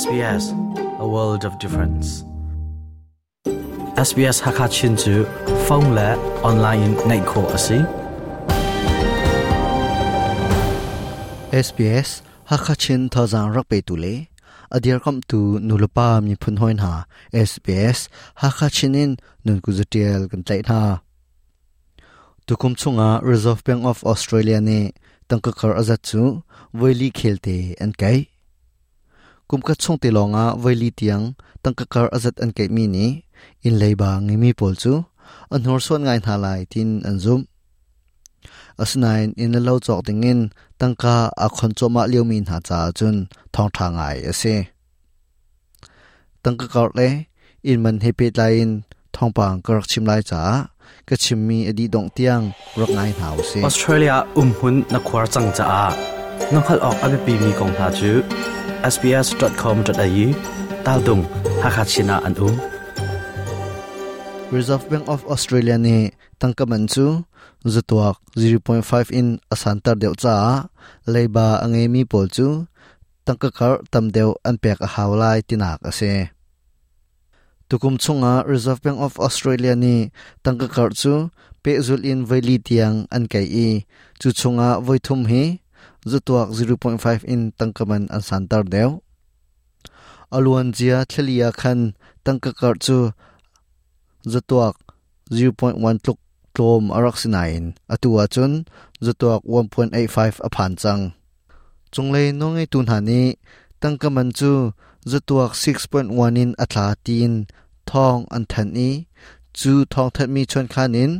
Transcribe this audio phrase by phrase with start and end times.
[0.00, 0.44] SBS
[1.04, 2.06] a world of difference.
[4.08, 5.14] SBS Hakachin chu
[5.66, 6.08] phone la
[6.50, 7.78] online nei kho asi
[11.66, 12.10] SBS
[12.50, 14.14] Hakachin thazang rak pe tu le
[14.76, 17.04] adir kam tu nulapa mi phun hoin ha.
[17.48, 17.98] SBS
[18.42, 19.10] Hakachinin
[19.44, 20.80] nun ku zatial kan tlai na
[22.46, 24.80] tukum chunga Reserve Bank of Australia ne
[25.28, 26.22] tangka kar azat chu
[26.78, 28.31] voili khelte an kai
[29.52, 31.24] kumka chong te longa voili tiang
[31.62, 33.06] tangka kar azat an ke mi ni.
[33.66, 34.92] In leiba ngi mi pol chu.
[35.54, 37.40] An hor son ngai tha lai tin an zum.
[38.82, 40.40] Asnain in lo chok dingin
[40.80, 43.16] tangka a khon choma liu min ha cha chun
[43.54, 44.56] thong tha ngai ase
[46.42, 47.08] tangka kar le
[47.70, 48.26] in man hepe
[48.60, 48.70] in
[49.14, 50.42] thong pang kar chim lai cha.
[51.08, 52.44] Ka chim mi adi dong tiang
[52.78, 53.60] rok ngai thau se.
[53.68, 55.66] Australia um hun na khwar chang cha.
[55.82, 58.10] a nokhal ok abi pi mi kong ha chu
[58.94, 60.26] sbs.com.au
[60.84, 61.22] tal dung
[61.62, 62.56] hakachina an um
[64.52, 67.24] Reserve Bank of Australia ne tangka man chu,
[67.64, 70.34] zutuak 0.5 in asantar deu cha
[71.12, 72.48] leiba ange mi pol chu
[73.26, 76.12] tangka kar tam deuh an pek a hawlai tinak ase
[77.68, 79.96] tukum chunga Reserve Bank of Australia ni
[80.44, 81.30] tangka kar chu,
[81.62, 83.68] pe zul in vaili tiang an kai i,
[84.20, 85.61] chu chunga voithum hi
[86.10, 88.90] zutuak 0.5 in tangkaman an santar deu
[90.36, 91.80] aluan jia thlia khan
[92.24, 92.98] tangka kar chu
[94.32, 94.74] zutuak
[95.30, 96.18] 0.1 tluk
[96.54, 98.52] tlom arak sinain atua chun
[99.04, 101.02] zutuak 1.85 aphan chang
[101.92, 103.22] chunglei nongai tun hani
[103.82, 104.52] tangkaman chu
[105.10, 107.32] zutuak 6.1 in atla tin
[107.88, 108.90] thong an than i
[109.58, 111.12] chu thong that mi chon khanin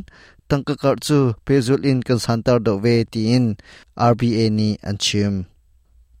[0.53, 3.45] tangka kar chu pezul in kan santar do ve tin
[4.11, 5.33] RBA ni an chim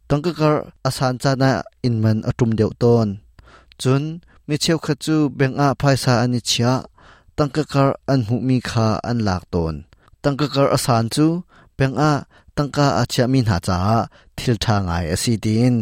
[0.09, 0.55] tangka kar
[0.89, 1.51] asan cha na
[1.87, 3.07] in man atum deu ton
[3.81, 4.03] chun
[4.47, 6.73] mi cheu kha chu beng a phaisa ani chia
[7.55, 9.75] cơ kar an hu mi kha an lak ton
[10.39, 11.25] cơ kar asan chu
[11.77, 12.11] beng a
[12.55, 13.79] tangka achia min ha cha
[14.37, 15.75] thil tha ngai asidin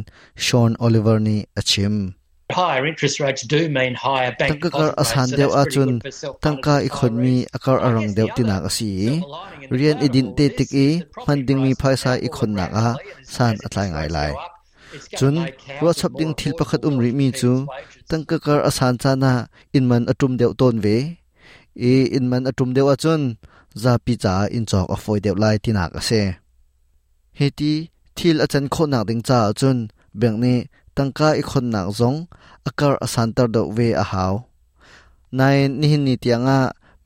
[0.45, 1.95] Sean Oliver ni achim
[4.39, 5.91] bank tangka kar asan deuh a chun
[6.43, 8.91] tangka economy akar arang deuh tinak asi.
[9.77, 10.87] rian idin te tik i
[11.27, 12.87] manding mi phaisa khon nak a
[13.33, 14.31] san atlai ngai lai.
[15.19, 15.35] chun
[15.83, 17.51] ro chap ding thil pakhat um ri mi chu.
[18.09, 19.33] tangka kar asan chana
[19.77, 20.97] inman atum deuh ton ve.
[21.91, 23.21] E inman atum deuh a chun
[23.83, 26.21] za pi cha in chok a foi deuh lai tinak ase
[27.39, 27.73] heti
[28.15, 29.77] thil achan kho nak ding cha chun
[30.19, 30.55] beng ni
[30.95, 32.17] tangka ikhon nak zong,
[32.67, 34.33] akar asantar do ve a hau
[35.37, 36.59] nai ni hin ni tianga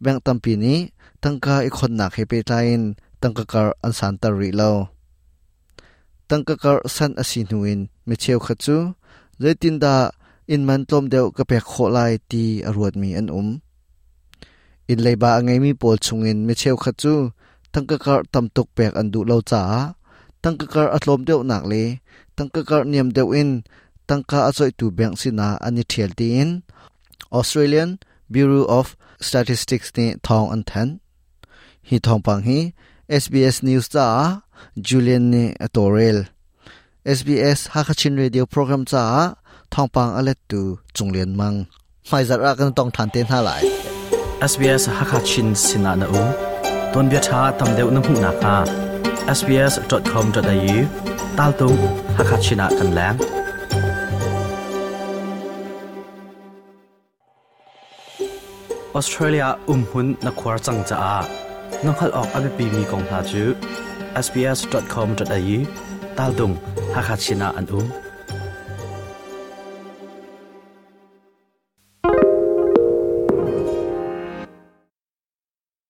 [0.03, 0.75] bank tampi ni,
[1.23, 2.81] tangka ikhon nak he pe tain
[3.22, 3.94] tangka kar an
[4.40, 4.74] ri lo
[6.29, 8.53] tangka kar san asi nuin mi cheu kha
[9.41, 9.95] zaitin da
[10.53, 13.50] in man tlom deu ka pe kho lai ti aruat mi an um.
[14.91, 16.91] In leiba angai mi pol chungin mi cheu kha
[17.74, 19.62] tangka kar tamtuk pek an du lo cha
[20.44, 21.84] tangka kar atlom deu nak le
[22.38, 23.51] tangka kar niam deuh in
[24.09, 26.51] tangka achoi tu bank sina ani thial ti in
[27.40, 27.90] Australian
[28.34, 28.88] Bureau of
[29.28, 30.90] Statistics ni thong an than
[31.90, 32.59] hi thong pang hi
[33.22, 34.06] SBS News cha,
[34.88, 36.19] Julian ni atorel
[37.18, 39.35] SBS Hakachin Radio program cha,
[39.69, 41.57] thong pang alet tu chunglen mang.
[42.12, 43.63] Mai zar ra kan tong than ten ha lai.
[44.51, 46.29] SBS Hakachin sina na um
[46.94, 48.84] ton bia tha tam deuh na hu na ka.
[49.37, 50.75] sbs.com.au
[51.39, 51.75] ตาลตุง
[52.17, 53.15] ฮักขัดชนะกันแล้ง
[58.93, 61.15] ออสเตรเลียอุ้มหุ่นนักควาจังจ้า
[61.83, 63.43] น้องขัดออกอเบปีมีกองพาจู
[64.25, 65.57] sbs.com.au
[66.17, 66.51] ตาลตุง
[66.95, 68.04] ฮักขัดชนะอันอุ้ม